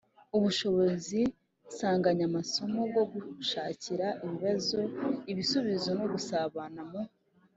[0.37, 1.21] ubushobozi
[1.69, 4.79] nsanganyamasomo bwo gushakira ibibazo
[5.31, 7.01] ibisubizo no gusabana mu